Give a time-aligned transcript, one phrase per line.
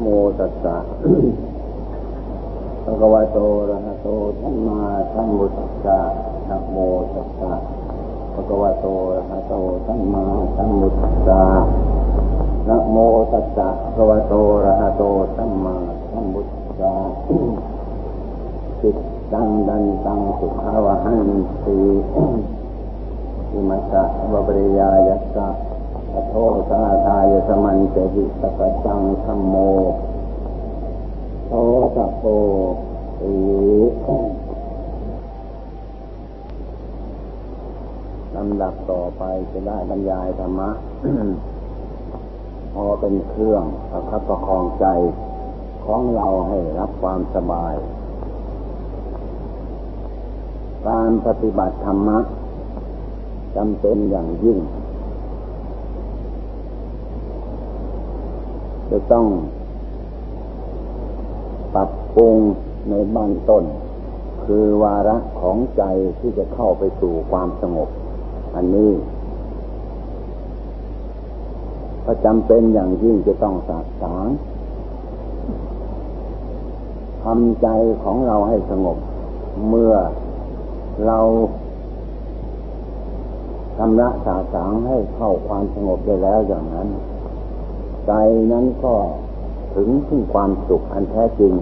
[0.00, 0.06] โม
[0.38, 0.76] ตัสสะ
[2.84, 4.08] ภะคะวะโตอะระหะโต
[4.40, 4.80] สัมมา
[5.12, 5.98] สัมพุทธัสสะ
[6.48, 6.76] นะโม
[7.14, 7.52] ตัสสะ
[8.34, 9.54] ภะคะวะโตอะระหะโต
[9.86, 10.24] สัมมา
[10.56, 11.42] สัมพุทธัสสะ
[12.68, 12.96] นะโม
[13.32, 15.02] ตัสสะภะคะวะโตอะระหะโต
[15.36, 15.76] สัมมา
[16.10, 16.92] สัมพุทธัสสะ
[18.80, 18.96] จิต
[19.32, 21.30] ตังดันตังสุขาวะหัน
[21.64, 21.78] ติ
[23.52, 24.02] อิมัสสะ
[24.32, 25.73] วะปริยายัสสะ
[26.28, 26.34] โท
[26.70, 29.56] สาทายสมันเตหิสกจังธรรมโม
[31.46, 31.52] โท
[31.96, 32.22] สะโพ
[33.20, 33.34] อี
[38.36, 40.70] ลำดับต่อไปจะได้บรรยายธรรมะ
[42.72, 44.86] พอเป็นเครื่องประคับประคองใจ
[45.84, 47.74] ของเราให้รับความสบาย
[50.88, 52.18] การปฏิบัติธรรมะ
[53.56, 54.58] จำเป็นอย่างยิ่ง
[58.94, 59.26] จะต้อง
[61.74, 62.36] ปรับปรุง
[62.90, 63.64] ในบ้านต้น
[64.44, 65.82] คือวาระของใจ
[66.18, 67.88] ที่จะเข้าไปสู่ความสงบ
[68.54, 68.92] อันนี้
[72.04, 74.26] ก็จำเป็นอย่างยิ่งจะต้องสะสาง
[77.22, 77.68] ทำใจ
[78.02, 78.98] ของเราให้สงบ
[79.68, 79.94] เมื่อ
[81.06, 81.18] เรา
[83.78, 86.88] ทำระสาสางให้เข้าความสงบได้แล้วอย่างนั้น
[88.06, 88.12] ใจ
[88.52, 88.94] นั้นก็
[89.74, 91.52] ถึงถึงความสุขอันแท้จริง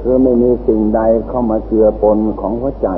[0.00, 2.90] คือไม่มีสิ่งใดเข้ามาเจือปนของหัวใจ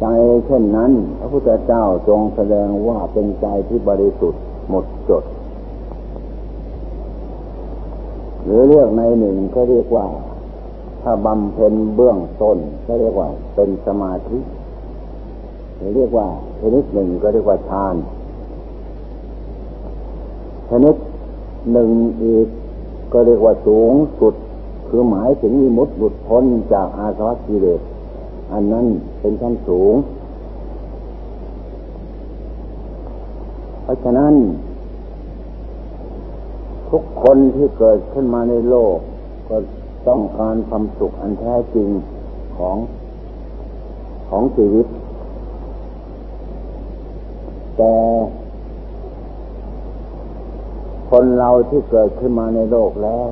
[0.00, 0.06] ใจ
[0.46, 5.24] เช่นนั้น พระพุทธเจ้าทรงแสดงว่าเป็นใจที่บริสุทธิ์หมดจด
[8.44, 10.06] หรือเรียกในหนึ่งก็เรียกว่า
[11.02, 14.38] ถ้าบำเพ็ญเบื้องต้นก็เรียกว่า เป็นสมาธิ
[15.76, 16.26] หรือเรียกว่า
[16.60, 17.94] ชนิดหนึ่งก็เรียกว่าฌาน
[20.84, 20.96] นิด
[21.72, 21.90] หนึ่ง
[22.22, 22.48] อีก
[23.12, 24.34] ก็เรียกว่าสูงสุด
[24.88, 27.80] คือหมายถึงมีมุดหลุดพ้นจากอาสวะกิเลส
[28.52, 28.86] อันนั้น
[29.20, 29.94] เป็นชั้นสูง
[33.82, 34.34] เพราะฉะนั้น
[36.90, 38.96] ทุกคนที่เกิดขึ้นมาในโลก
[39.48, 39.56] ก็
[40.08, 41.88] ต้องการความสุขอันแท้จริง
[42.56, 42.76] ของ
[44.28, 44.86] ของชีวิต
[47.76, 47.92] แต่
[51.16, 53.26] คนเราที่เกิดขึ้นมาในโลกแล้ว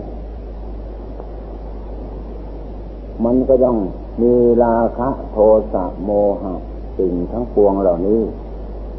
[3.24, 3.78] มันก็ต้อง
[4.22, 4.32] มี
[4.64, 5.36] ราคะโท
[5.72, 6.10] สะโม
[6.42, 6.54] หะ
[6.98, 8.20] สิ่งทั้งปวงเหล่านี้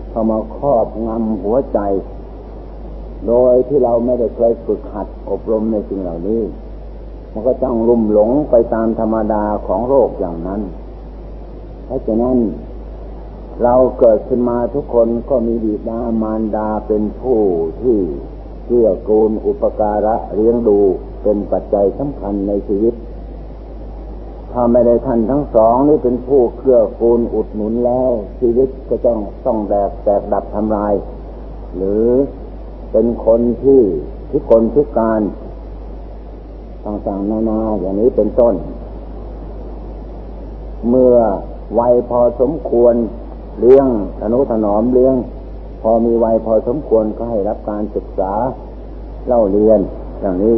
[0.10, 1.80] เข้ามาครอบงำหัวใจ
[3.28, 6.42] โดยที่เราไม่ได้เคยฝึกหัดอบรมในสิ่งเหล่านี้
[7.32, 10.62] มันก็ต้องลุ่มหลงไปตามธรรมดาของโลกอย่างนั้น
[11.86, 12.38] เพราะฉะนั้น
[13.64, 17.40] เราเกิดขึ้นมาทุกคนก็มีบิดามารดาเป็นผู้
[17.84, 18.00] ที่
[18.66, 20.79] เกื้อกูลอุปการะเลี้ยงดู
[21.24, 22.94] เป็นปัจจัยสำคัญในชีวิต
[24.51, 30.94] ถ้าไม่ได้ท่านทั้งสองนี่เป็นผู้เกื้อกูลอุดหนุนแล้ว ชีวิตก็ต้องต้องแดกแตกดับทำลาย
[31.78, 32.07] หรือ
[32.91, 33.81] เป็นคนที่
[34.29, 35.22] พิกลพิกการ
[36.85, 38.56] ต่างๆนานาอย่างนี้เป็นต้น
[40.90, 41.16] เมื่อ
[41.80, 42.95] วัยพอสมควร
[43.59, 43.88] เลี้ยง
[44.19, 45.16] ธนุถนอมเลี้ยง
[45.84, 48.34] พอมีวัยพอสมควรก็ให้รับการศึกษา
[49.28, 49.80] เล่าเรียน
[50.22, 50.56] อย่างนี้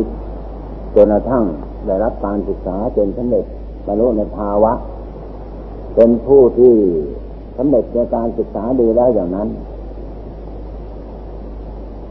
[0.95, 1.43] จนกระทั่ง
[1.85, 3.45] ได้รับการศึกษาจนสำเร็จ
[3.85, 4.73] บรรลุในภาวะ
[5.95, 6.73] เป็นผู้ที่
[7.57, 9.49] สำเร็จในการศึกษาดีแล้วอย่างนั้น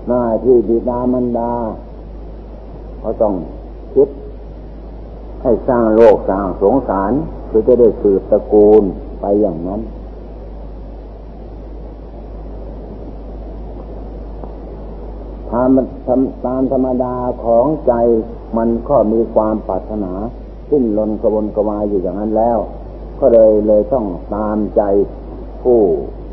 [0.08, 1.52] หน้าที่บิดามันดา
[2.98, 3.34] เขาต้อง
[3.94, 4.08] คิด
[5.42, 7.12] ให้สร้างโลกสร้างสงสาร
[7.46, 8.82] เพื่อจะได้สืบตระกูล
[9.20, 9.80] ไปอย่างนั้น
[15.53, 15.70] ตาม
[16.46, 17.14] ตามธรรมดา
[17.44, 17.92] ของใจ
[18.56, 20.12] มันก็มีความปรารถนา
[20.70, 22.58] สิ้นลนกระวนกระวายอยู่อย่างนั้นแล้ว
[23.20, 24.82] ก็เลยเลยต้องตามใจ
[25.62, 25.80] ผู้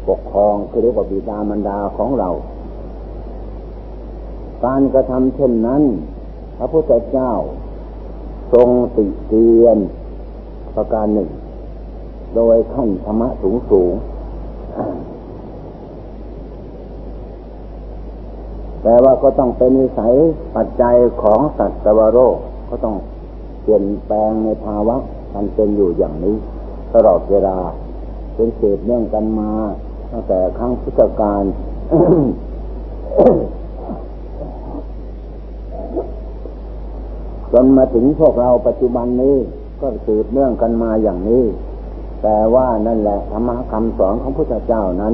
[0.09, 2.29] ปกครองคือเรียกว่าบิดามารดาของเรา
[4.65, 5.83] การกระทำเช่นนั้น
[6.57, 7.31] พระพุทธเจ้า
[8.53, 9.77] ทรงติเตียน
[10.75, 11.29] ประการหนึ่ง
[12.35, 13.93] โดยขั้นธรรมะสูงสูง
[18.83, 20.13] แต่ว่าก็ต้องเป็นนิสัย
[20.55, 21.81] ปัจจัยของสัตว์
[22.13, 22.37] โรค
[22.69, 22.95] ก็ต้อง
[23.61, 24.97] เปลี่ยนแปลงในภาวะ
[25.35, 26.35] มันเป็นอยู่อย่างนี้
[26.93, 27.57] ตลอดเวลา
[28.35, 29.51] เป็นเศษเนื่องกันมา
[30.11, 31.43] ตั้งแต่ครั้งพุทธกาล
[37.51, 39.35] จนมาถึงพวกเราปัจจุบันนี้
[39.81, 41.43] ก็สืบเนื่องกันมาอย่างนี้
[42.23, 45.13] แต่ว่านั่นแหละธรรมะคำสอนของพระพุทธเจ้านั้น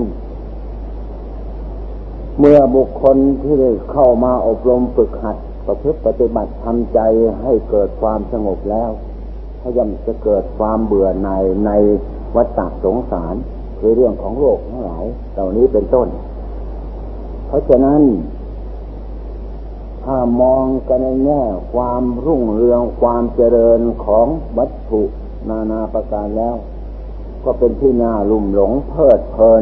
[2.40, 7.00] เมื่อบุคคลที่ได้เข้ามาอบรมฝึกหัดประพฤติปฏิบัติทำใจ
[7.42, 8.90] ให้เกิดความสงบแล้ว
[9.62, 11.30] ก็ย่อมจะเกิดความเบื่อใน
[11.66, 11.72] ใน
[12.36, 13.36] วัฏสงสาร
[13.80, 16.08] คือเรื่องของโลกทั้งหลายเหล่านี้เป็นต้น
[17.48, 18.02] เพราะฉะนั้น
[20.04, 21.44] ถ้ามองกันในแง่
[21.74, 25.02] ความรุ่งเรืองความเจริญของวัตถุ
[25.50, 26.56] นานาประการแล้ว
[27.44, 29.62] ก็เป็นที่น่าลุ่มหลงเพลิดเพลิน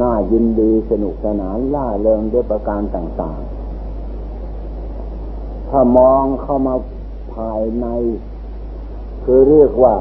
[0.00, 3.40] น่ายินดีสนุกสนานล่าเริงด้วยประการต่าง
[4.74, 6.74] ๆ ถ้ามองเข้ามา
[7.34, 7.86] ภายใน
[9.24, 9.94] คือเรียกว่า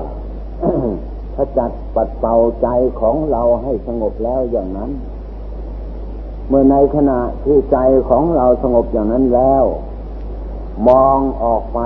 [1.36, 2.68] ขจัดปัดเป่าใจ
[3.02, 4.92] ของเราให้สงบแล้วอย่างนั้น
[6.48, 7.78] เมื่อในขณะที่ใจ
[8.10, 9.64] ของเราสงบอย่างนั้นแล้ว
[10.88, 11.80] มองออกไป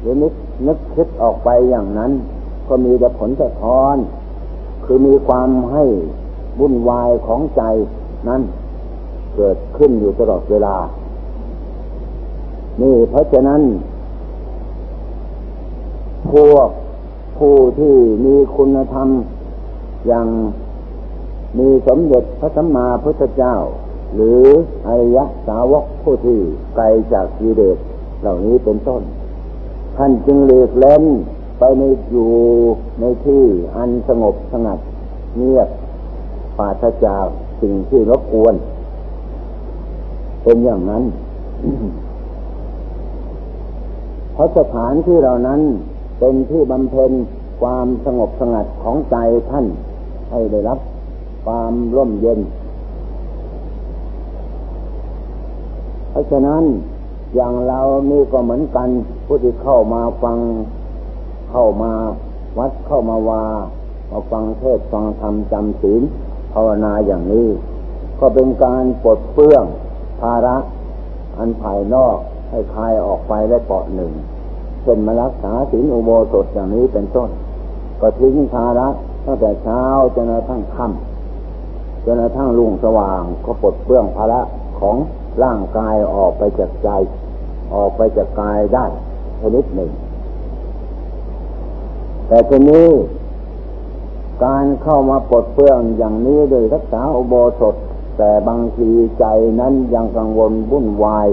[0.00, 0.34] หรือนึก
[0.66, 2.12] นึกคิดออกไปอย่างนั้น
[2.68, 3.96] ก็มีแต่ผลสะท้อน
[4.84, 5.84] คือมีความให้
[6.60, 7.62] วุ่นวายของใจ
[8.28, 8.42] นั้น
[9.36, 10.76] เกิดขึ้นอยู่ตลอดเวลา
[12.82, 13.62] นี่เพราะฉะนั้น
[16.32, 16.68] พวก
[17.38, 19.08] ผู้ที่มีคุณธรรม
[20.08, 20.28] อย่าง
[21.58, 23.54] มีสมเด็จพระสัมมาพุทธเจ้า
[24.14, 24.42] หรือ
[24.86, 26.38] อริยสาวกผู้ที่
[26.76, 27.78] ไกลจากกิเลส
[28.20, 29.02] เหล่านี้เป็นต้น
[29.96, 31.04] ท่านจึงเลีกเล่น
[31.58, 32.30] ไปในอยู่
[33.00, 33.42] ในที่
[33.76, 34.78] อันสงบสงัด
[35.36, 35.68] เงียบ
[36.60, 37.26] ปราศจาก
[37.60, 38.54] สิ่งที่รบกวน
[40.42, 41.04] เป็นอย่างนั้น
[44.34, 45.60] เพราะสถานที่เหล่านั้น
[46.18, 47.12] เป็นที่บำเพ็ญ
[47.60, 49.16] ความสงบสงัดของใจ
[49.50, 49.66] ท่าน
[50.30, 50.78] ให้ได้รับ
[51.44, 52.40] ความร่มเย็น
[56.10, 56.62] เพราะฉะนั้น
[57.34, 57.80] อย่างเรา
[58.10, 58.88] นี่ก็เหมือนกัน
[59.26, 60.38] ผู้ที่เข้ามาฟัง
[61.50, 61.92] เข้ามา
[62.58, 63.44] วัดเข้ามาวา
[64.10, 66.02] มาฟังเทศฟังธรรมจำศีล
[66.52, 67.48] ภาวนาอย่างนี้
[68.20, 69.64] ก็เป็นการปลดเปลื้อง
[70.20, 70.56] ภาระ
[71.38, 72.16] อันภายนอก
[72.50, 74.12] ให้คลายออกไปได้เปาะหนึ่ง
[74.82, 77.30] เช่นมารักษาศีลอุโบสถอย่างนี้เป็นต้น
[78.00, 78.88] ก็ทิ้งภาระ
[79.24, 79.82] ตั้งแต่เช้า
[80.14, 84.40] จนกระทั่งค่ำจนกระทั่งรุ่งสว่างก็ปลดเปลื้องภาระ
[84.80, 84.96] ของ
[85.42, 86.88] ร่างกายออกไปจากใจ
[87.74, 88.86] ออกไปจากกายได้
[89.40, 89.90] ชนิดหนึ่ง
[92.28, 92.86] แต่ทีนี้
[94.44, 97.74] การเข้ามาปลดเปลื้องอย่างนี้โดยรักษาอุโบสถ
[98.18, 99.24] แต่บางทีใจ
[99.60, 101.28] นั้นยังกังวลวุ่นวาย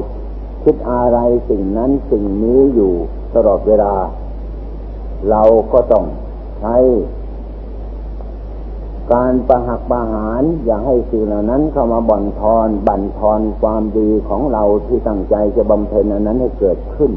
[0.63, 1.17] คิดอะไร
[1.49, 2.93] สิ่งนั้นสิ่งนี้อยู่
[3.35, 3.93] ตลอดเวลา
[5.29, 5.43] เรา
[5.73, 6.05] ก็ต้อง
[6.59, 6.75] ใช้
[9.13, 17.11] การประหักประหารอย่าให้สิ่งเหล่านั้นเข้ามาบ่อนทอนบั่นทอนความดีของเราที่ตั้งใจจะบำเพ็ญอันนั้นให้เกิดขึ้น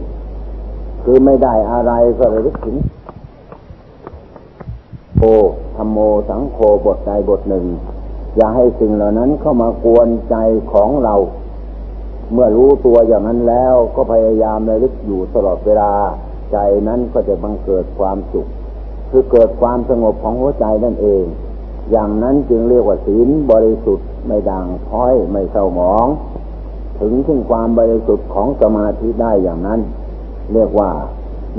[1.03, 2.77] คือไม่ได้อะไรก็เลยลึกถึง
[5.23, 5.27] โอ
[5.77, 7.67] ธรรมโมสังโฆบทใดบทหนึ่ง
[8.37, 10.37] อย่าให้สิ่งเหล่านั้นเข้ามากวนใจ
[10.73, 11.15] ของเรา
[12.33, 15.93] เมื่อรู้ตัวอย่างนั้นแล้วก็พยายามระลึกอยู่ตลอดเวลา
[16.53, 16.57] ใจ
[16.89, 18.47] นั้นก็จะบังเกิดความสุข
[19.11, 21.25] คือเกิดความสงบของหัวใจนั่นเอง
[21.91, 26.07] อย่างนั้นจึงเรียกว่าศีลบริสุทธิ์ไม่ด่างพ้อยไม่เศร้าหมอง
[27.01, 29.81] ถึงถึงความบริสุทธิ์ของสมาธิได้อย่างนั้น
[30.55, 30.91] เรียกว่า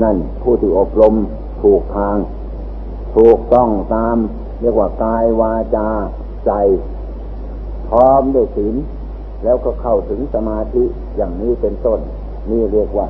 [0.03, 1.13] นั่นผู้ที่อบรม
[1.61, 2.15] ถูกทาง
[3.15, 4.17] ถูกต้องตาม
[4.61, 5.89] เรียกว่ากายวาจา
[6.45, 6.51] ใจ
[7.89, 8.75] พร้อมด้วยศีล
[9.43, 10.83] แล้วก็เข้าถึงสมาธิ
[11.17, 11.99] อย่างนี้เป็นต้น
[12.49, 13.07] นี่เรียกว่า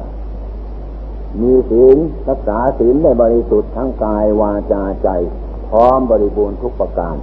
[1.42, 1.98] มีศีล
[2.30, 5.10] รักษาศีลได้บริสุทธิ์ทั้งกายวาจาใจ
[5.70, 7.18] พร้อมบริบูรณ์ทุกประการ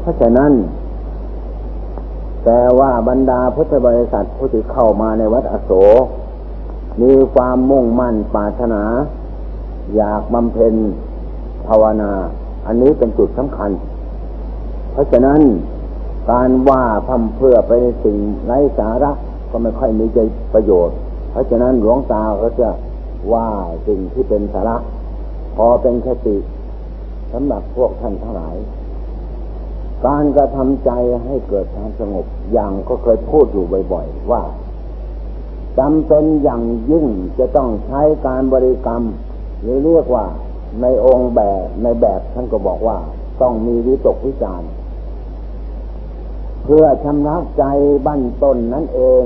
[0.00, 0.52] เพราะฉะนั้น
[2.44, 6.04] แต่ว่าบรรดาพุทธบริษัทผู้ที่เข้ามาในวัดอโศก
[7.02, 8.82] มีความมุ่งมั่นปรารถนา
[9.96, 10.74] อยากบำเพ็ญ
[11.66, 12.12] ภาวนา
[12.66, 13.70] อันนี้เป็นจุดสำคัญ
[14.92, 15.40] เพราะฉะนั้น
[16.30, 18.16] การว่าทำเพื่อไปในสิ่ง
[18.46, 19.10] ไร้สาระ
[19.50, 20.18] ก็ไม่ค่อยมีใจ
[20.54, 20.96] ประโยชน์
[21.30, 22.70] เพราะฉะนั้นหลวงตาก็จะ
[23.32, 23.48] ว่า
[23.86, 24.76] สิ่งที่เป็นสาระ
[25.56, 26.36] พอเป็นคติ
[27.32, 28.56] สำหรับพวกท่านทั้งหลาย
[30.06, 30.90] การกระทำใจ
[31.24, 34.42] ให้เกิดความสงบ อย่างก็เคยพูดอยู่บ่อย ๆ ว่า
[35.78, 37.06] จำเป็นอย่างยิ่ง
[37.38, 39.02] จะต้องใช้การบริกรรม
[39.62, 40.26] หรือเรียกว่า
[40.80, 42.98] ในองค์แบบในแบบท่านก็บอกว่า
[43.40, 44.62] ต้องมีวิตกวิจาร
[46.64, 47.64] เพื่อชำระใจ
[48.06, 49.24] บั้นต้นนั่นเอง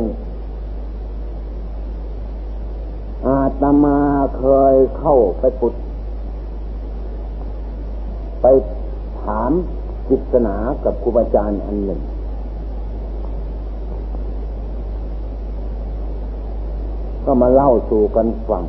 [3.26, 3.98] อาตมา
[4.38, 5.74] เคยเข้าไปปุด
[8.40, 8.46] ไป
[9.22, 9.52] ถาม
[10.08, 12.00] จิตนากับครูบาอาจารย์อันหนึ่ง
[17.24, 18.64] ก็มาเล่าสู่กันฟัง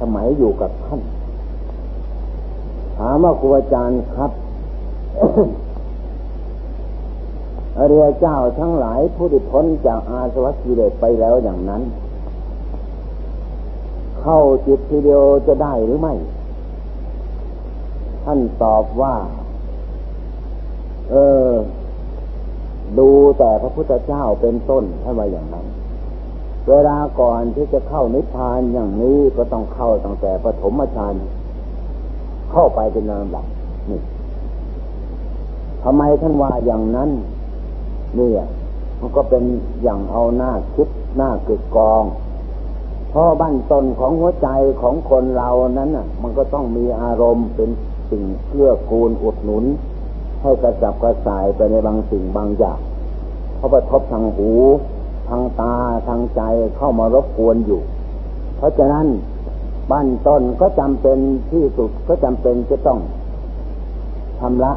[0.00, 1.00] สมัยอยู่กับท่าน
[2.96, 4.30] ถามว่าครูอาจารย์ครับ
[7.78, 11.82] อริยเจ้าทั้งหลายผู้ที่พ้นจากอาสวะกิเลสไปแล้วอย่างนั้น
[14.20, 16.14] เข้าจิตทีเดียวจะได้หรือไม่
[18.24, 19.14] ท่านตอบว่า
[21.12, 21.16] เอ
[21.50, 21.52] อ
[22.98, 25.66] ดูแต่พระพุทธเจ้าเป็นต้นท่านว่าอย่างนั้น
[26.68, 31.14] เวลาก่อนที่จะเข้านิพพานอย่างนี้ก็ต้องเข้าตั้งแต่ปฐมฌาน
[32.52, 33.46] เข้าไปเป็นนามหลัก
[33.90, 34.00] นี่
[35.84, 37.10] ทำไมท่านว่าอย่างนั้น
[38.16, 38.44] เนี่ย
[39.00, 39.44] มันก็เป็น
[39.82, 42.04] อย่างเอาหน้าคิดหน้าเกิดกอง
[43.10, 44.48] เพราะบั้นตนของหัวใจ
[44.82, 47.70] ของคนเรานั้นน่ะ มันก็ต้องมีอารมณ์เป็น
[48.10, 49.64] สิ่งเกื้อกูลอุดหนุน
[50.42, 52.80] ให้กระจับกระสายไปในบางสิ่งบางอย่าง
[53.56, 54.50] เพราะประทบทางหู
[55.28, 55.74] ทางตา
[56.08, 56.42] ทางใจ
[56.76, 57.80] เข้ามารบกวนอยู่
[58.56, 59.06] เพราะฉะนั้น
[59.90, 61.18] บ้านต้นก็จำเป็น
[61.50, 63.00] ที่สุดก็จำเป็นจะต้อง
[64.40, 64.72] ทำละ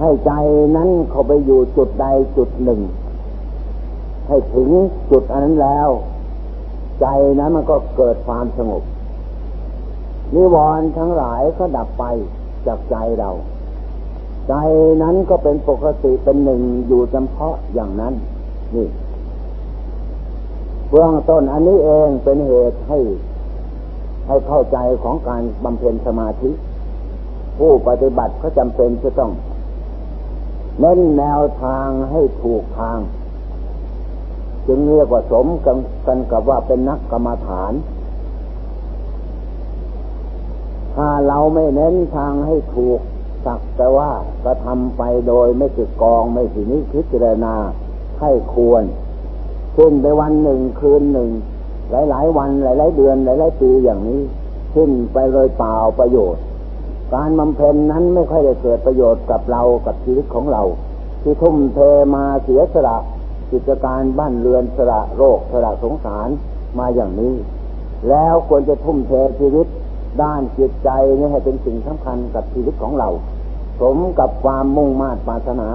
[0.00, 0.32] ให้ใจ
[0.76, 2.06] นั้นเขาไปอยู่จุดใด
[2.36, 2.80] จุดหนึ่ง
[4.28, 4.68] ให้ถึง
[5.10, 5.88] จุดอันนั้นแล้ว
[7.00, 7.06] ใจ
[7.38, 8.82] นั้นมันก็เกิดความสงบ
[10.34, 12.04] นิวรณ์ทั้งหลายก็ดับไป
[12.66, 13.30] จากใจเรา
[14.48, 14.54] ใจ
[15.02, 18.14] นั้นก็เป็นปกติเป็นหนึ่งอยู่เฉพาะอย่างนั้น
[18.74, 18.88] นี่
[20.88, 22.98] เบื้องต้นอันนี้เองเป็นเหตุให้
[24.26, 26.50] ให้เข้าใจของการบำเพ็ญสมาธิ
[27.58, 29.32] ผู้ปฏิบัติก็จำเป็นจะต้อง
[30.80, 32.98] เน้นแนวทางให้ถูกทาง
[34.66, 37.72] จึงเรียกว่าสมกันกันกับว่าเป็นนักกรรมฐาน
[40.94, 43.00] ถ้าเราไม่เน้นทางให้ถูก
[43.44, 44.10] สักแต่ว่า
[44.44, 47.54] กระทำไปโดยไม่ติดกองไม่สินิพิจารณา
[48.20, 48.84] ให้ควร
[49.76, 51.30] ขึ้นไปวันหนึ่งคืนหนึ่ง
[51.90, 54.20] หลาย ๆ วันหลาย ๆ เดือนหลาย ๆ ปีอย่างนี้
[54.74, 56.42] ขึ้นไปเลยเปล่าประโยชน์
[57.14, 60.62] การบำเพ็ญนั้นไม่ค่อยได้เกิดประโยชน์กับเรากับชีวิตของเรา
[61.22, 61.78] ที่ทุ่มเท
[62.14, 62.96] มาเสียสละ
[63.52, 66.28] กิจการบ้านเรือนสละโรคสละสงสาร
[66.78, 67.34] มาอย่างนี้
[68.08, 69.66] แล้วควรจะทุ่มเทชีวิต
[70.22, 73.08] ด้านจิตใจนี่ให้เป็นสิ่งสำคัญกับชีวิตของเรา
[73.80, 75.68] สมกับความมุ่งมา่ปรารถนา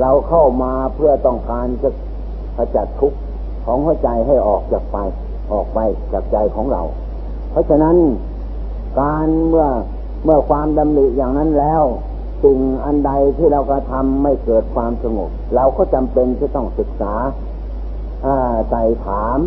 [0.00, 1.90] เราเข้ามาเพื่อต้องการจะ
[2.56, 3.18] ขจัดทุกข์
[3.64, 4.96] ของหัวใจให้ออกจากไป
[5.52, 5.78] ออกไป
[6.12, 6.82] จากใจของเรา
[7.50, 7.96] เพราะฉะนั้น
[9.00, 9.68] การเมื่อ
[10.24, 11.82] เมื่อความดำริอย่างนั้นแล้ว
[12.44, 17.14] สิ่งอันใดที่เรากระทำไม่เกิดความสงบ เราก็จำเป็นจะต้องศึกษา
[18.70, 19.38] ใส่ถาม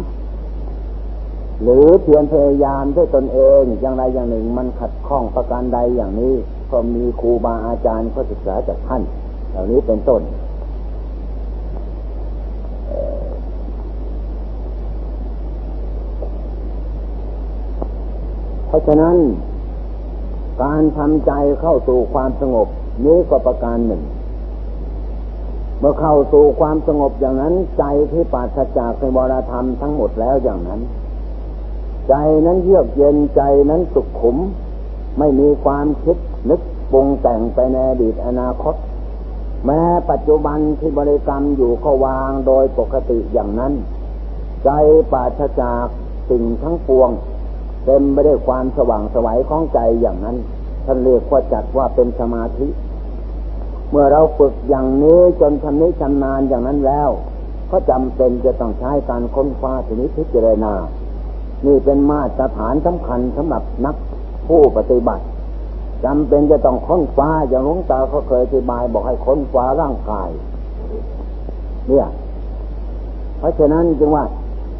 [1.61, 6.33] หรือเพียรพยายามด้วยตนเองอย่างใดอย่างหนึ่งมันขัดข้องประการใดอย่างนี้
[6.71, 9.01] ก็มีครูบาอาจารย์ก็ศึกษาจากท่าน
[9.49, 10.21] เหล่านี้เป็นต้น
[18.67, 19.15] เพราะฉะนั้น
[20.63, 22.67] การทำใจเข้าสู่ความสงบ
[23.05, 24.03] นี้ก็ประการหนึ่ง
[25.79, 30.81] เมื่อเข้าสู่ความสงบอย่างนั้น ใจที่ปราศจากในวรธรรมทั้งหมดแล้วอย่างนั้น
[32.09, 34.37] ใจนั้นเยือกเย็นใจนั้นสุขขุม
[35.19, 36.17] ไม่มีความคิด
[36.49, 36.61] นึก
[36.91, 38.75] ปรุงแต่งไปในอดีตอนาคต
[39.65, 43.73] แม้ปัจจุบันที่บริกรรมอยู่ก็วางโดยปกติอย่างนั้น
[44.63, 44.69] ใจ
[45.11, 45.85] ปราศจาก
[46.29, 47.09] สิ่งทั้งปวง
[47.85, 50.37] เต็มไปด้วยความสว่างสวัยของใจอย่างนั้น
[50.85, 52.67] ท่านเรียกว่าจัดว่าเป็นสมาธิ
[53.89, 57.09] เมื่อเราฝึกอย่างนี้จนชำนิชำนาญอย่างนั้นแล้ว
[57.71, 60.73] ก็จำเป็นจะต้องใช้การค้นคว้าชนิดพิจารณา
[61.65, 63.95] นี่เป็นมาตรฐานสำคัญสำหรับนัก
[64.47, 65.23] ผู้ปฏิบัติ
[66.05, 70.29] จำเป็นจะต้องค้นคว้าอย่างหลวงตาเขาเคยอธิบายบอกให้ค้นคว้าร่างกาย
[71.87, 72.07] เนี่ย
[73.37, 74.25] เพราะฉะนั้นจึงว่า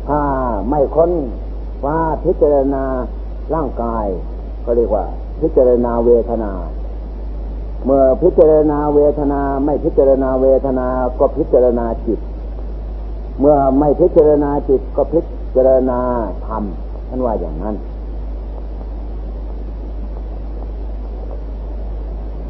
[0.07, 0.21] ถ้า
[0.69, 1.11] ไม่ค้น
[1.85, 2.83] ว่าพิจารณา
[3.55, 4.05] ร่างกาย
[4.65, 5.05] ก็เรียกว่า
[5.41, 6.51] พิจารณาเวทนา
[7.85, 10.87] เมื่อพิจารณาเวทนาไม่พิจารณาเวทนา
[11.19, 12.19] ก็พิจารณาจิต
[13.39, 15.99] เมื่อไม่พิจารณาจิตก็พิจารณา
[16.47, 16.63] ธรรม
[17.09, 17.75] ท่านว่าอย่างนั้น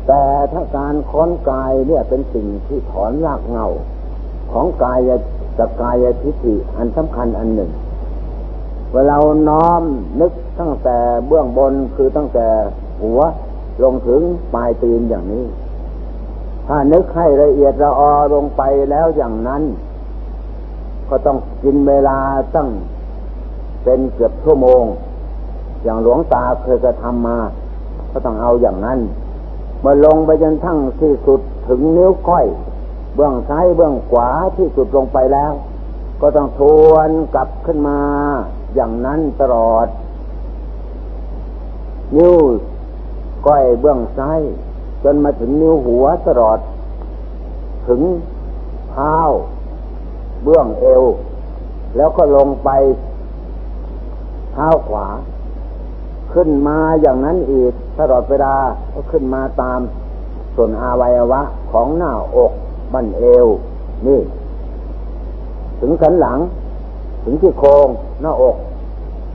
[0.07, 3.67] แต่ถ้าการค้นกายเนี่ยเป็นสิ่งที่ถอนรากเงา
[4.51, 4.99] ของกาย
[5.59, 7.71] กับกายทิฏฐิอันสำคัญอันหนึ่ง
[8.93, 9.15] เวลา
[9.49, 9.81] น้อม
[10.21, 10.97] นึกตั้งแต่
[11.27, 12.47] เบื้องบนคือตั้งแต่
[13.03, 13.21] หัว
[13.83, 14.21] ลงถึง
[14.53, 15.45] ปลายตีนอย่างนี้
[16.67, 18.61] ถ้านึกให้ละเอียดละออลงไป
[18.91, 19.63] แล้วอย่างนั้น
[21.09, 22.17] ก็ต้องกินเวลา
[22.55, 22.69] ตั้ง
[23.89, 24.83] เป็นเกือบชั่วโมง
[25.83, 27.37] อย่างหลวงตาเคยกระทำมา
[28.11, 28.99] ก็ต้องเอาอย่างนั้น
[29.81, 32.45] เมื่อลงไปจนทั้งที่สุดถึงนิ้วก้อย
[33.15, 35.51] เบื้องซ้ายเบื้องขวาที่สุดลงไปแล้ว
[36.21, 37.99] ก็ต้องทวนกลับขึ้นมา
[38.75, 39.87] อย่างนั้นตลอด
[42.17, 42.35] นิ้ว
[43.47, 44.39] ก้อยเบื้องซ้าย
[45.03, 46.59] จนมาถึงนิ้วหัวตลอด
[47.87, 48.01] ถึง
[48.91, 49.17] เท้า
[50.43, 51.03] เบื้องเอว
[51.95, 52.69] แล้วก็ลงไป
[54.57, 55.07] ท้าขวา
[56.33, 58.55] ขึ้นมาอย่างนั้นอีกตลอดเวลา
[58.93, 59.79] ก็ขึ้นมาตาม
[60.55, 62.51] ส่วนอาวัยวะของหน้าอก
[62.93, 63.47] บั้นเอว
[64.07, 64.21] นี่
[65.79, 66.39] ถึงสันหลัง
[67.23, 67.87] ถึงที่โครง
[68.21, 68.55] หน้าอก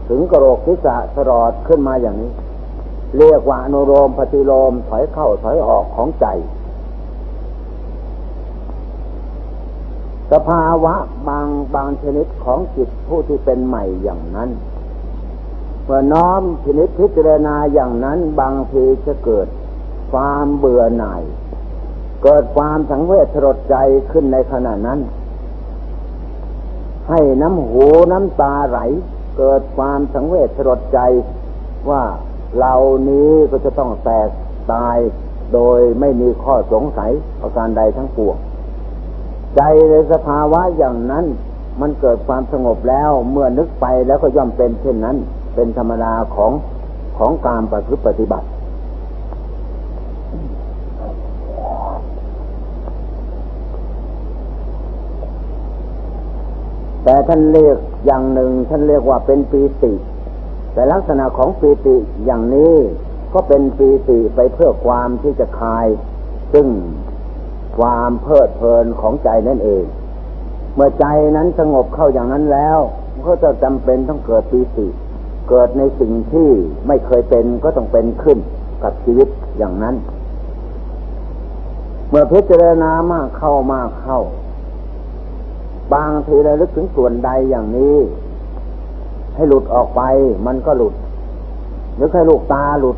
[0.08, 2.30] ถึงกระโหลกศีรษะตลอดขึ้นมาอย่างนี้
[3.18, 6.26] เรียกว่าอนุโลมปฏิโลมถอยเข้าถอยออกของใจ
[10.32, 10.94] สภาวะ
[11.28, 14.50] บางบางชนิดของจิตผู้ที่เป็นใหม่อย่างนั้น
[15.84, 19.46] เมื่อน้อมชนิดพิจารณาอย่างนั้นบางทีจะเกิด
[20.12, 21.22] ความเบื่อหน่าย
[22.22, 23.76] เกิดความสังเวชสลดใจ
[24.10, 25.00] ขึ้นในขณะนั้น
[27.08, 28.78] ให้น้ำหูน้ำตาไหล
[29.38, 31.00] เกิดความสังเวชสลดใจ
[31.90, 32.02] ว่า
[32.58, 32.74] เรา
[33.08, 34.28] นี้ก็จะต้องแตก
[34.72, 34.98] ตาย
[35.54, 37.10] โดยไม่มีข้อสงสัย
[37.40, 38.36] อาการใดทั้งปวง
[39.56, 39.60] ใจ
[39.90, 41.24] ในสภาวะอย่างนั้น
[41.80, 45.16] มันเกิดความสงบแล้วเมื่อนึกไปแล้วก็ย่อมเป็นเช่นนั้น
[45.54, 46.52] เป็นธรรมดาของ
[47.18, 48.46] ของการประพฤติปฏิบัติ
[57.04, 59.92] แต่ท่านเรียกอย่างหนึ่งท่านเรียกว่าเป็นปีติ
[60.72, 62.74] แต่ลักษณะของปีติอย่างนี้
[63.34, 65.86] ก็เป็นปีติไปเพื่อความที่จะคลาย
[66.52, 66.66] ซึ่ง
[67.78, 69.84] ความเพลิดเพลินของใจนั่นเอง
[70.74, 71.04] เมื่อใจ
[71.36, 72.78] นั้นสงบเข้าอย่างนั้นแล้ว
[73.26, 74.88] ก็จะจำเป็นต้องเกิดปีติ
[75.48, 76.48] เกิดในสิ่งที่
[76.86, 78.38] ไม่เคยเป็นก็ต้องเป็นขึ้น
[78.82, 79.94] กับชีวิตอย่างนั้น
[82.08, 84.20] เมื่อพิจารณามากเข้ามากเข้า
[85.94, 87.96] บางทีเราลึกถึงส่วนใดอย่างนี้
[89.34, 90.02] ให้หลุดออกไป
[90.46, 90.94] มันก็หลุด
[91.96, 92.96] หรือให้ลูกตาหลุด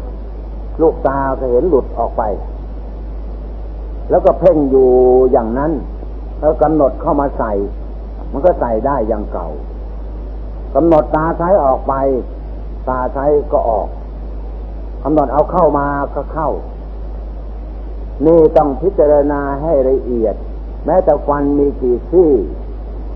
[0.83, 2.23] ลูกตาก็เห็นหลุดออกไป
[4.11, 4.89] แล้วก็เพ่งอยู่
[5.33, 5.73] อย่างนั้น
[6.41, 7.53] แล้วกำหนดเข้ามาใส่
[8.33, 9.49] มันก็ใส่ได้อย่างเก่า
[10.75, 11.95] กำหนดตาใช้ออกไป
[12.89, 13.89] ตาใช้ก็ออก
[15.05, 16.51] กำหนดเอาเข้ามาก็เข้า
[18.27, 20.35] นี่ต้องพิจารณาให้ละเอียด
[20.87, 22.31] แม้แต่ควันมีกี่ซี่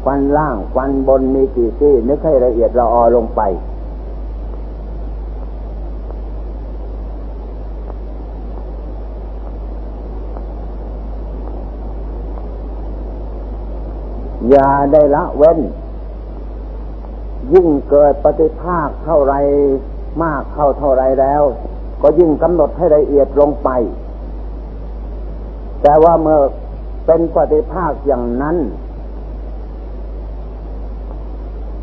[0.05, 3.41] ฟันล่างฟันบนมีกี่ซี่นึกให้ละเอียดละออลงไป
[14.51, 15.59] อย่าได้ละเว้น
[17.55, 19.35] ยิ่งเกิดปฏิภาคเท่าไร
[20.23, 21.43] มากเข้าเท่าไรแล้ว
[22.03, 23.69] ก็ยิ่งกำหนดให้ละเอียดลงไป
[25.83, 26.41] แต่ว่าเมื่อ
[27.07, 28.57] เป็นปฏิภาคอย่างนั้น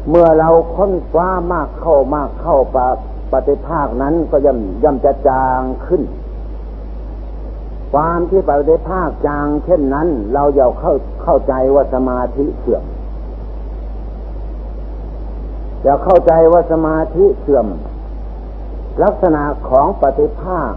[0.09, 2.77] เมื่อเราค้นคว้ามากเข้ามากเข้าป
[3.33, 6.01] ปฏิภาคนั้นก็ย่อมย่อมจะจางขึ้น
[7.93, 12.83] ความที่ปฏิภาคจางเช่นนั้น เราอย่าเข้าเข้าใจว่าสมาธิเสื่อม
[15.85, 17.67] อย่าเข้าใจว่าสมาธิเสื่อม
[19.03, 20.73] ลักษณะของปฏิภาค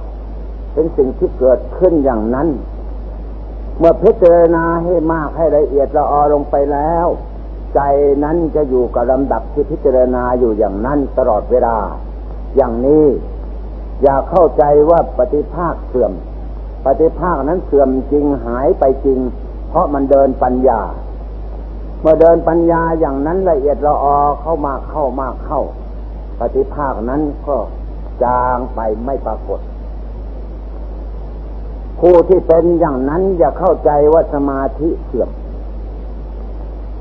[0.73, 2.49] เป็นสิ่งที่เกิดขึ้นอย่างนั้น
[3.79, 7.07] เมื่อพิจารณาให้มากให้ละเอียดละออลงไปแล้ว
[7.75, 7.81] ใจ
[8.25, 11.77] นั้นจะอยู่กับลำดับที่พิจารณาอยู่อย่างนั้นตลอดเวลา
[12.57, 13.07] อย่างนี้
[14.03, 16.13] อย่าเข้าใจว่าปฏิภาคเสื่อม
[16.87, 19.19] ปฏิภาคนั้นเสื่อมจริงหายไปจริง
[19.69, 20.81] เพราะมันเดินปัญญา
[22.01, 25.61] เมื่อเดินปัญญาอย่างนั้นละเอียดละออเข้ามาเข้ามาเข้า
[26.39, 27.57] ปฏิภาคนั้นก็
[28.25, 29.61] จางไปไม่ปรากฏ
[32.01, 35.31] ผู้ที่เป็นอย่างนั้นอย่าเข้าใจว่าสมาธิเสื่อม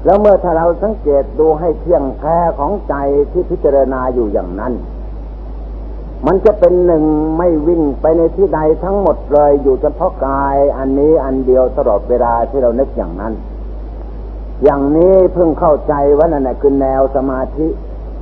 [0.05, 2.95] แล้วเมื่อถ้าเราสังเกตดูให้เที่ยงแท้ของใจ
[3.31, 4.73] ที่พิจารณาอยู่อย่างนั้น
[6.25, 7.03] มันจะเป็นหนึ่ง
[7.37, 13.33] ไม่วิ่งไปในที่ใดทั้งหมดเลยอยู่เฉพาะกายอันนี้อันเดียวตลอดเวลาที่เรานึกอย่างนั้น
[14.63, 17.67] อย่างนี้เพิ่งเข้าใจว่านั่นแหละคือแนวสมาธิ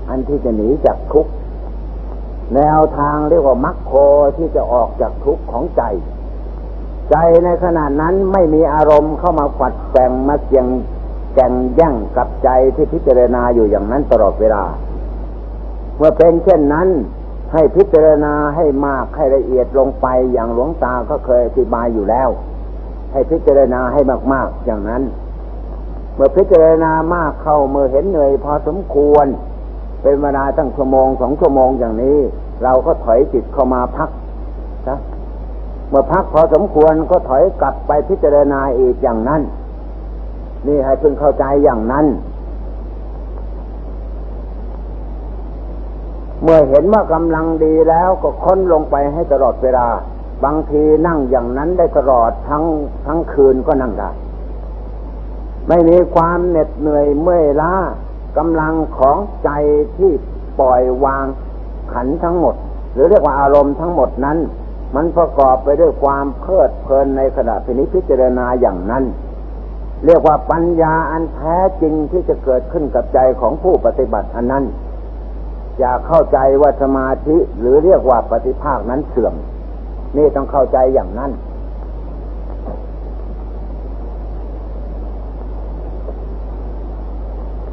[0.10, 1.32] อันที่จะหนีจากทุกข์
[2.56, 3.94] แนวทางเรียกว่ามรรคโค
[4.38, 5.82] ที่จะออกจากทุกข์ของใจ
[7.12, 10.68] ใจในขณะนั้นไม่มีอารมณ์เข้ามาฝัดแฝงมาเกี่ยง
[11.36, 14.64] แก่งแย่งกับใจที่พิจารณาอยู่อย่างนั้นตลอดเวลา
[15.98, 16.88] เมื่อเป็นเช่นนั้น
[17.54, 22.30] ให้พิจารณาให้มากให้ละเอียดลงไปอย่างหลวงตาก็เคยอธิบายอยู่แล้ว
[23.12, 24.02] ให้พิจารณาให้
[24.34, 25.04] มาก ๆ อย่างนั้น
[26.16, 29.28] เมื่อพิจารณามากเข้าเมื่อเห็นเหนื่อยพอสมควร
[30.02, 32.18] เป็นเวลาตั้งชั่วโมงสองชั่วโมงอย่างนี้
[32.64, 34.10] เราก็ถอยจิตเข้ามาพัก
[34.90, 35.00] นะ
[35.90, 39.42] เมื่อพักพอสมควรก็ถอยกลับไปพิจารณาอีกอย่างนั้น
[40.68, 49.88] นี่ให้พึงเข้าใจอย่างนั้นเเมื่อเห็นว่ากำลังดีแล้วก็ค้นลงไปให้ตลอดเวลา
[50.44, 52.64] บางทีนั่งอย่างนั้นได้ตลอดทั้ง
[53.06, 54.10] ทั้งคืนก็นั่งได้
[55.68, 57.74] ไม่มีความเหน็ดเหนื่อยเมื่อยล้า
[58.38, 59.50] กำลังของใจ
[59.98, 60.12] ที่
[60.60, 61.26] ปล่อยวาง
[61.94, 62.56] ขันทั้งหมด
[62.94, 64.38] หรือเรียกว่าอารมณ์ทั้งหมดนั้น
[64.96, 67.56] มันประกอบไปด้วยความเพลิดเพลินในขณะ
[67.94, 69.04] พิจารณาอย่างนั้น
[70.06, 74.64] เรียกว่าปัญญาอันแท้จริงที่จะเกิดขึ้นกับใจของผู้ปฏิบัติอันนั้น
[75.80, 79.36] อย่าเข้าใจว่าสมาธิหรือเรียกว่าปฏิภาคนั้นเสื่อม
[80.18, 81.32] นี่ต้องเข้าใจอย่างนั้น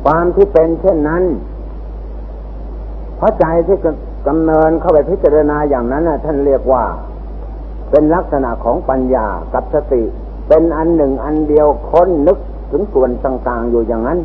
[0.04, 1.22] ความที่เป็นเช่นนั้น
[3.16, 3.78] เพราะใจที่
[4.26, 6.84] กำเนินเข้าไปพิจารณาอย่างนั้นท่านเรียกว่า
[7.90, 10.02] เป็นลักษณะของปัญญากับสติ
[10.48, 12.38] เป็นอันหนึ่งอันเดียวค้นนึก
[12.70, 14.18] ถึงส่วนต่างๆอยู่อย่างนั้น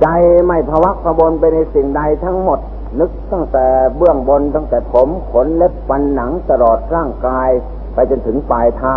[0.00, 0.06] ใจ
[0.46, 2.60] ไม่พวักพบนไปในสิ่งใดทั้งหมด
[3.00, 7.50] นึกตั้งแต่เบื้องบนตั้งแต่ผมขนเล็บฟันหนังตลอดร่างกาย
[7.94, 8.94] ไปจนถึงปลายเท้า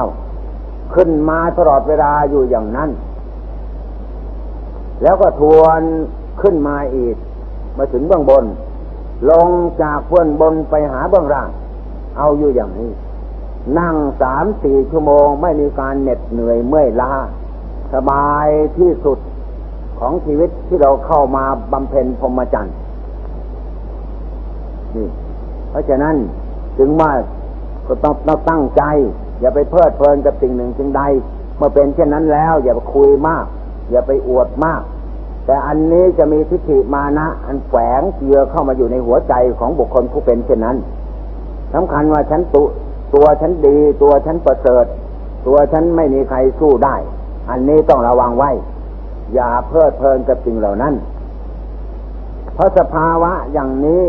[0.94, 2.90] ขึ้นมาตลอดเวลาอยู่อย่างนั้น
[5.04, 5.82] แล้วก็ทวน
[6.42, 7.16] ขึ้นมาอีก
[7.78, 8.46] มาถึงเบื้องบน
[9.30, 9.50] ลง
[9.82, 11.50] จากเบื้องบนไปหาเบื้องล่าง
[12.18, 12.92] เอาอยู่อย่างนี้
[13.80, 17.14] นั่งสามสี่ชั่วโมงไม่มีการเหน็ดเหนื่อยเมื่อยล้า
[17.94, 19.20] สบายที่สุด
[20.00, 22.76] ของชีวิตที่เราเข้ามาบำเพ็ญพรหมจรรย์
[24.96, 25.08] นี่
[25.70, 26.16] เพราะฉะนั้น
[26.78, 27.12] ถึงว่า
[27.88, 28.84] ก็ต้องต้องตั้งใจ
[29.40, 31.02] อย่าไปเพลิดเพลินกับสิ่งหนึ่งสิ่งใด
[31.58, 33.46] เมื่อเป็นเช่นนั้นแล้ว อย่าไปคุยมาก
[33.92, 34.82] อย่าไปอวดมาก
[35.52, 40.78] แต่อันนี้จะมีทิฏฐิมานะ อันแฝงเจือเข้ามาอยู่ในหัวใจของบุคคลผู้เป็นเช่นนั้น
[41.74, 42.64] สำคัญว่าฉันตุ
[43.16, 44.86] ตัวฉันดี ตัวฉันประเสริฐ
[45.48, 46.96] ตัวฉันไม่มีใครสู้ได้
[47.50, 48.52] อันนี้ต้องระวังไว้
[49.34, 50.94] อย่าเพลิดเพลินกับสิ่งเหล่านั้น
[52.54, 54.06] เพราะสภาวะอย่างนี้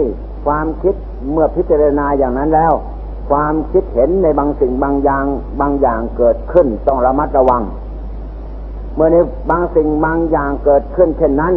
[0.46, 0.94] ความคิด
[1.30, 2.72] เมื่อพิจารณาอย่างนั้นแล้ว
[3.30, 5.24] ความคิดเห็นในบางสิ่งบางอย่าง
[5.60, 7.62] บางอย่างเกิดขึ้นต้องระมัดระวัง
[8.94, 9.16] เมื่อใน
[9.50, 11.54] บางสิ่งบางอย่างเกิดขึ้นเช่นนั้น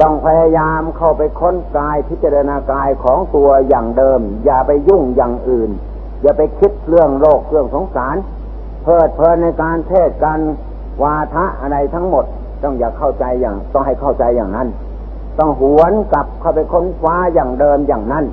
[0.00, 5.70] ต้องพยายามเข้าไปค้นกายพิจารณากายของตัวอย่างเดิม อย่าไปยุ่งอย่างอื่น
[6.22, 8.16] อย่าไปคิดเรื่องโลกเรื่องสงสาร
[8.82, 10.40] เพลิดเพลินในการเทศการ
[11.02, 12.24] วาทะอะไรทั้งหมด
[12.62, 14.68] ต้องอย่าเข้าใจอย่าง ต้องให้เข้าใจอย่างนั้น
[15.38, 18.24] ต้องหวนกลับเข้าไปค้นฟ้าอย่างเดิมอย่างนั้น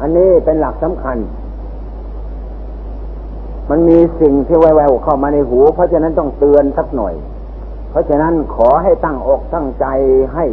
[0.00, 1.16] อันนี้เป็นหลักสำคัญ
[3.70, 7.14] มันมีสิ่งที่แววๆเข้ามาในหู เพราะฉะนั้นต้องเตือนสักหน่อย
[7.90, 9.86] เพราะฉะนั้นขอให้ตั้งอกตั้งใจ
[10.34, 10.46] ให้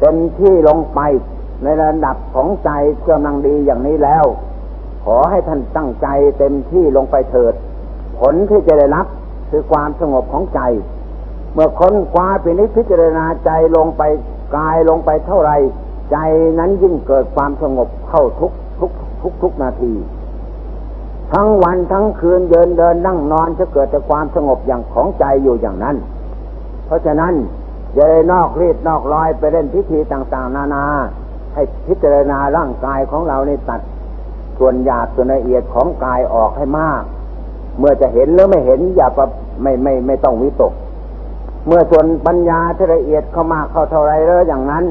[0.00, 1.00] เต็มที่ลงไป
[1.62, 2.70] ในระดับของใจ
[3.08, 4.24] กำลังดีอย่างนี้แล้ว
[5.04, 6.08] ขอให้ท่านตั้งใจ
[6.38, 7.54] เต็มที่ลงไปเถิด
[8.18, 9.06] ผลที่จะได้รับ
[9.50, 10.60] คือความสงบของใจ
[11.52, 14.02] เมื่อค้นคว้าเป็นนิพิจารณาใจลงไป
[14.56, 15.52] กายลงไปเท่าไร
[16.12, 16.16] ใจ
[16.58, 18.90] นั้นยิ่งเกิดความสงบเข้าทุกทุก
[19.22, 19.92] ทุกทุกนาที
[21.32, 25.96] ทั้งวันทั้งคืนเดินเดินนั่งนอนจะเกิดแต่ความสงบอย่างของใจอยู่อย่างนั้น
[26.86, 27.34] เพราะฉะนั้น
[27.94, 30.84] อย่าได้นอกรีดนอกรอยไปเล่นพิธีต่างๆ นานา
[31.54, 33.80] ให้พิจารณาร่างกายของเราในตัด
[34.58, 37.02] ส่วนหยาบส่วนละเอียดของกายออกให้มาก
[37.78, 39.18] เมื่อจะเห็นหรือไม่เห็นอย่าป
[39.62, 40.72] ไม่ไม่ไม่ต้องวิตก
[41.66, 44.84] เมื่อส่วนปัญญาที่ละเอียดเข้ามาเข้าเท่าไรแล้วอย่างนั้น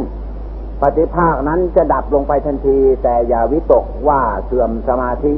[0.81, 5.33] ปฏิภาคนั้นจะดับลงไปทันที แต่อย่าวิตกว่าเสื่อมสมาธิ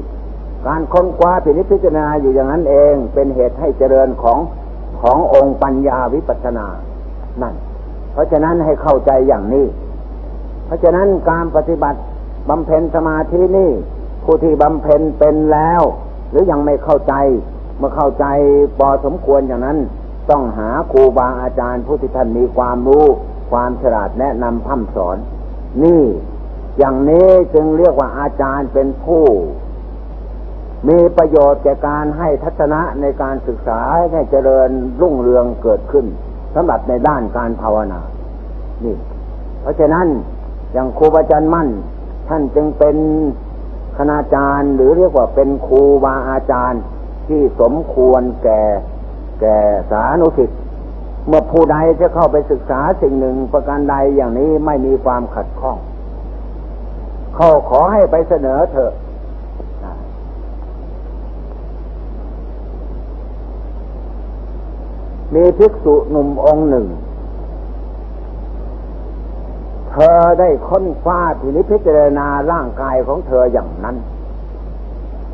[0.68, 4.40] การค้นคว้าพินิจพิจารณาอยู่อย่างนั้นเองเป็นเหตุให้เจริญของ
[5.02, 6.68] ขององค์ปัญญาวิปัสนา
[7.42, 7.56] นั่น
[8.14, 9.66] เพราะฉะนั้นให้เข้าใจอย่างนี้
[10.66, 12.00] เพราะฉะนั้นการปฏิบัติ
[12.50, 13.72] บำเพ็ญสมาธินี่
[14.24, 15.82] ผู้ที่บำเพ็ญเป็นแล้ว
[16.30, 17.14] หรือยังไม่เข้าใจ
[17.78, 18.26] เมื่อเข้าใจ
[18.78, 19.78] พอสมควรอย่างนั้น
[20.30, 23.06] ต้องหาครูบาอาจารย์ผู้ที่ท่านมีความรู้
[23.52, 25.18] ความฉลาดแนะนำพัฒสอน
[25.84, 26.04] นี่
[26.78, 29.24] อย่างนี้จึงเรียกว่าอาจารย์เป็นผู้
[30.90, 33.80] มีประโยชน์แก่การให้ทัศนะในการศึกษา
[34.14, 34.70] ให้เจริญ
[35.02, 36.06] รุ่งเรืองเกิดขึ้น
[36.56, 38.00] สำหรับในด้านการภาวนา
[38.84, 38.96] นี่
[39.62, 40.08] เพราะฉะนั้น
[40.74, 41.70] อย่างครูบาอาจารย์มั่น
[42.30, 42.98] ท่านจึงเป็น
[43.98, 46.82] คณาจารย์หรือเรียกว่าเป็นครูบาอาจารย์
[47.28, 48.62] ที่สมควรแก่
[49.42, 49.58] แก่
[49.92, 50.60] สานุสิทธิ์
[51.28, 55.78] เมื่อผู้ใดจะเข้าไปศึกษาสิ่งหนึ่งประการใดอย่างนี้ไม่มีความขัดข้อง
[57.36, 58.94] เขาขอให้ไปเสนอเถอะ
[65.36, 66.88] มีภิกษุหนุ่มองค์หนึ่ง
[69.90, 73.96] เธอได้ค้นคว้าทีนิพิจารณาร่างกายของเธออย่างนั้น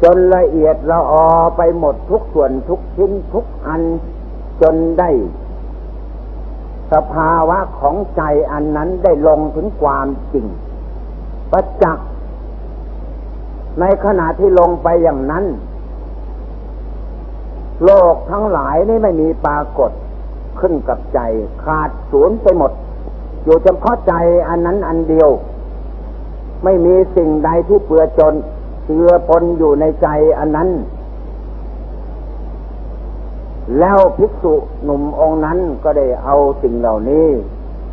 [0.03, 3.81] จนละเอียดละออไปหมดทุกส่วนทุกชิ้นทุกอัน
[4.62, 5.10] จนได้
[6.93, 10.45] สภาวะของใจอันนั้นได้ลงถึงความจริง
[11.51, 12.07] ประจักษ์
[13.79, 15.45] ในขณะที่ลงไปอย่างนั้น
[17.85, 19.91] โลกทั้งหลายนี่ไม่มีปรากฏ
[20.59, 21.19] ขึ้นกับใจ
[21.63, 22.71] ขาดศูนย์ไปหมด
[23.43, 24.13] อยู่เฉพาะใจ
[24.49, 25.29] อันนั้นอันเดียว
[26.63, 28.33] ไม่มีสิ่งใดที่เปื้อจน
[28.85, 30.07] เจือปนอยู่ในใจ
[30.39, 30.69] อันนั้น
[33.79, 37.27] แล้วภิกษุหนุ่มองค์นั้นก็ได้เอาสิ่งเหล่านี้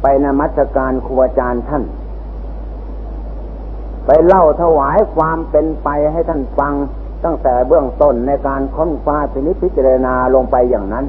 [0.02, 1.84] ไปนมัสการครูอาจารย์ท่าน
[4.06, 6.74] ไปเล่าถวายความเป็นไปให้ท่านฟัง
[7.24, 11.06] ตั้งแต่เบื้องต้นในการค้นคว้าพินิจพิจารณาลงไปอย่างนั้น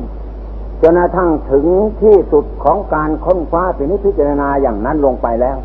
[0.81, 1.65] จนกระทั่งถึง
[2.01, 5.57] ที่สุดของการค้นคว้าพินิจพิจารณาอย่างนั้นลงไปแล้ว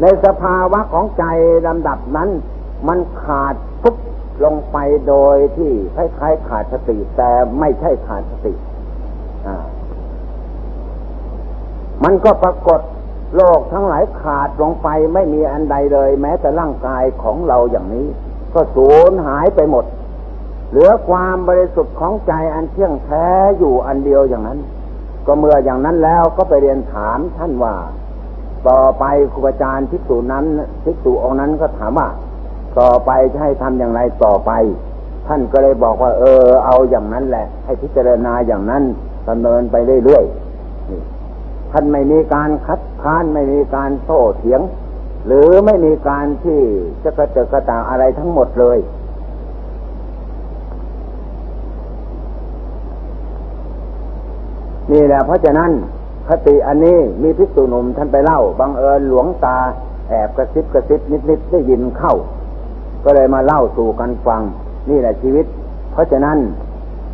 [0.00, 1.24] ในสภาวะของใจ
[1.66, 2.28] ลำดับนั้น
[2.88, 3.96] มันขาดปุ๊บ
[4.44, 4.76] ลงไป
[5.08, 8.52] โดยที่คล้ายๆขาดสติแต่ไม่ใช่ขาดสติ
[12.04, 12.80] มันก็ปรากฏ
[13.36, 18.06] โลกทั้งหลายขาดลงไปไม่มีอันใดเลย แม้แต่ร่างกายของเราอย่างนี้
[18.54, 19.84] ก็สูญหายไปหมด
[20.70, 23.26] เหลือความบริสุทธิ์ของใจอันเที่ยงแท้
[23.58, 24.58] อยู่อันเดียวอย่างนั้น
[25.26, 27.74] ก็เมื่ออย่างนั้นแล้วก็ไปเรียนถามท่านว่า
[28.68, 30.44] ต่อไปครูอาจารย์ทิสูนั้น
[30.84, 32.08] ทิสูองนั้นก็ถามว่า
[32.80, 34.50] ต่อไปจะให้ทำอย่างไรต่อไป
[35.26, 38.82] ท่านก็เลยบอกว่า เออ เอาอย่างนั้นแหละ ให้พิจารณาอย่างนั้น
[39.28, 44.60] ดำเนินไปเรื่อยๆท่านไม่มีการคัดค้านไม่มีการโต้เถียง
[45.26, 46.60] หรือไม่มีการที่
[47.04, 48.78] จะกระเจิดกระตาอะไรทั้งหมดเลย
[54.92, 55.70] นี่แหละเพราะฉะนั้น
[56.28, 59.58] คติอันนี้มีพิสูจนุ่มท่านไปเล่าบังเอิญหลวงตา
[60.08, 62.14] แอบกระซิบกระซิบนิดๆได้ยินเข้า
[63.04, 64.42] ก็เลยมาเล่าสู่กันฟัง
[64.90, 65.46] นี่แหละชีวิต
[65.92, 66.38] เพราะฉะนั้น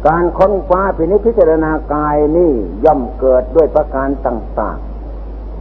[0.07, 2.53] การค้นคว้าพินิจพิจารณากายนี่
[2.85, 4.90] ย่อมเกิดด้วยประการต่างๆ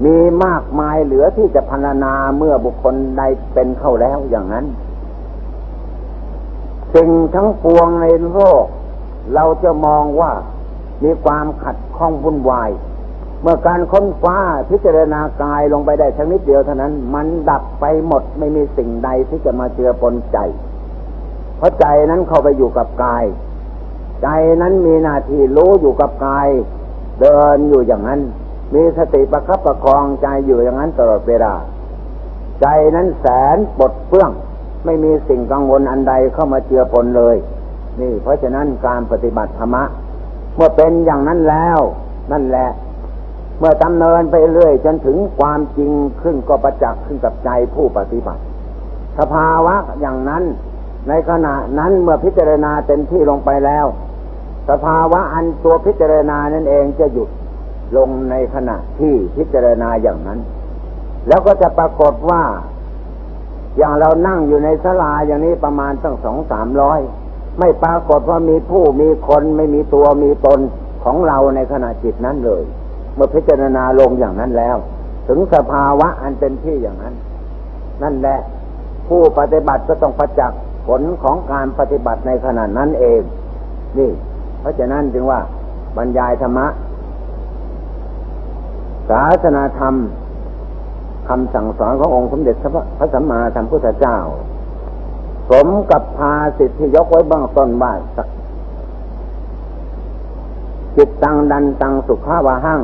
[0.05, 4.65] มีมากมายเหลือที่จะพรรณนาเมื่อบุคคลใดเป็นเข้าแล้วอย่างนั้น
[6.95, 8.65] สิ่งทั้งปวงในโลก
[9.33, 10.31] เราจะมองว่า
[11.03, 12.69] มีความขัดข้องวุ่นวาย
[13.41, 20.37] เมื่อการค้นคว้าพิจารณากายลงไปได้ทั้งนิดเดียวเท่านั้น มันดับไปหมดไม่มีสิ่งใดที่จะมาเจือปนใจ
[21.57, 23.25] เพราะใจนั้นเข้าไปอยู่กับกาย
[24.23, 24.27] ใจ
[24.61, 26.49] นั้นมีหน้าที่รู้อยู่กับกาย
[27.21, 28.21] เดินอยู่อย่างนั้น
[28.73, 31.53] มีสติประคับประคองใจอยู่อย่างนั้นตลอดเวลา
[32.61, 34.31] ใจนั้นแสนปลดเปื้อง
[34.85, 37.35] ไม่มีสิ่งกังวลอันใดเข้ามาเจือปนเลย
[38.01, 39.83] นี่ เพราะฉะนั้นการปฏิบัติธรรมะ
[40.55, 41.79] เมื่อเป็นอย่างนั้นแล้ว
[42.31, 42.69] นั่นแหละ
[43.59, 48.41] เมื่อดำเนินไปเรื่อยจนถึงความจริงขึ้นก็ประจักษ์ขึ้นกับใจผู้ปฏิบัติ
[49.19, 50.43] สภาวะอย่างนั้น
[51.07, 53.85] ในขณะนั้นเมื่อพิจารณาเต็มที่ลงไปแล้ว
[54.69, 57.29] สภาวะอันตัวพิจารณานั่นเองจะหยุด
[57.97, 60.39] ลงในขณะที่พิจารณาอย่างนั้น
[61.27, 62.43] แล้วก็จะปรากฏว่า
[63.77, 66.99] อย่างเรานั่งอยู่ในสลาอย่างนี้ประมาณตั้งสองสามร้อย
[67.59, 70.59] ไม่ปรากฏว่ามีผู้มีคนไม่มีตัวมีตน
[71.03, 72.63] ของเราในขณะจิตนั้นเลย
[73.15, 74.77] เมื่อพิจารณาลงอย่างนั้นแล้ว
[75.27, 77.15] ถึงสภาวะอันเป็นที่อย่างนั้น
[78.03, 78.39] นั่นแหละ
[79.07, 83.21] ผู้ปฏิบัติก็ต้องประจักษ์ผลของการปฏิบัติในขณะนั้นเอง
[83.97, 84.11] นี่
[84.59, 85.39] เพราะฉะนั้นจึงว่า
[85.97, 86.67] บรรยายธรรมะ
[89.09, 89.95] ศาสนาธรรม
[91.27, 92.55] คำสั่งสอนขององค์สมเด็จ
[92.97, 94.17] พระสัมมาสัมพุทธเจ้า
[95.49, 98.27] สมกับภาสิทธิยกไว้บ้างต้นว่าสัก
[100.97, 102.81] จิตตังดันตังสุขาวาหัง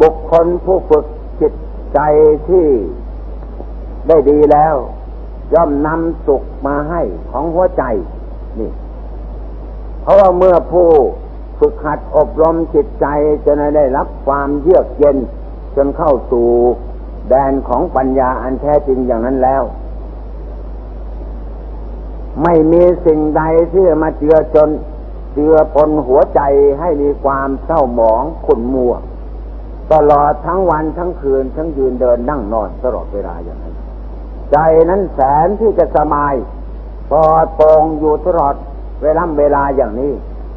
[0.00, 1.04] บุคคลผู้ฝึก
[1.40, 1.52] จิต
[1.94, 1.98] ใจ
[2.48, 2.66] ที่
[4.08, 4.74] ได้ดีแล้ว
[5.54, 7.00] ย่อมนำสุขมาให้
[7.30, 7.82] ของหัวใจ
[8.58, 8.70] นี่
[10.02, 10.88] เพราะว่าเมื่อผู้
[11.58, 13.06] ฝึกหัดอบรมจิตใจ
[13.44, 15.16] จะได้รับความเยือกเย็น
[15.76, 16.48] จนเข้าสู่
[17.28, 19.62] แดนของปัญญาอันแท้จริงอย่างนั้นแล้ว
[22.42, 23.42] ไม่มีสิ่งใด
[23.72, 24.70] ที่มาเจือจน
[25.34, 26.40] เจือปนหัวใจ
[26.80, 28.94] ให้มีความเศร้าหมองขุ่นมัว
[29.92, 33.74] ตลอดทั้งวันทั้งคืน ทั้งยืนเดินนั่งนอนตลอดเวลาอย่างนั้น
[34.52, 34.56] ใจ
[34.90, 36.34] นั้นแสนที่จะสบาย
[37.10, 38.54] ปลอดโปร่งอยู่ตลอด
[39.02, 40.12] เวลาเวลาอย่างนี้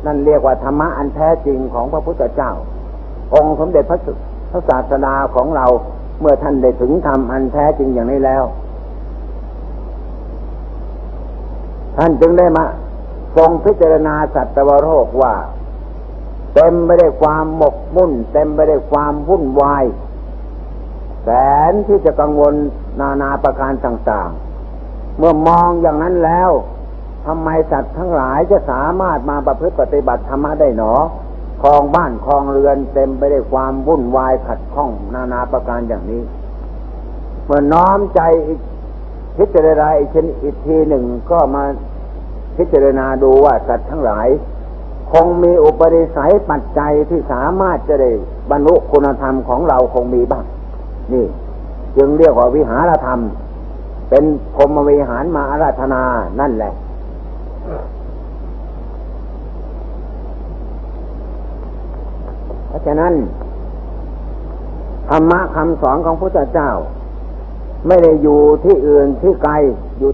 [0.06, 2.52] นั่นเรียกว่าธรรมะอันแท้จริงของพระพุทธเจ้า
[3.36, 4.00] องค์สมเด็จพระ
[4.52, 5.66] พระศาสดาของเรา
[6.20, 8.44] เมื่อท่านได้ถึงธรรมอันแท้จริงอย่างนี้แล้ว
[11.98, 12.64] ท่านจึงได้มา
[13.38, 15.34] ทรงพิจารณาสัตวโรคว่า
[16.56, 19.84] เต็มไปด้วยความหมกมุ่น เต็มไปด้วยความวุ่นวาย
[21.24, 21.30] แส
[21.72, 22.54] นที่จะกังวล
[23.00, 24.30] นานาประการต่าง
[24.76, 26.52] ๆ เมื่อมองอย่างนั้นแล้ว
[27.26, 30.94] ทำไมสัตว์ทั้งหลายจะสามารถมาประพฤติปฏิบัติธรรมะได้หนอ
[31.62, 36.22] คลองบ้านคลองเรือนเต็มไปด้วยความวุ่นวายขัดข้องนานาประการอย่างนี้
[37.46, 38.22] เมื่อน้อมใจ
[39.38, 41.64] พิจารณาอีกชนอีกทีหนึ่งก็มา
[42.58, 44.28] พิจารณาดูว่าสัตว์ทั้งหลาย
[45.12, 48.10] คงมีอุปนิสัยปัจจัยที่สามารถจะได้
[48.52, 50.46] บรรลุคุณธรรมของเราคงมีบ้าง
[51.14, 51.26] นี่
[51.98, 53.20] จึงเรียกว่าวิหารธรรม
[54.10, 54.24] เป็น
[54.56, 56.02] พรมวิหารมาอาราธนา
[56.40, 56.74] นั่นแหละ
[62.68, 63.14] เพราะฉะนั้น
[65.10, 66.70] ธรรมะคำสอนของพระพุทธเจ้า
[67.88, 69.54] ไม่ได้อยู่ที่อื่นที่ไกล
[70.00, 70.10] อยู่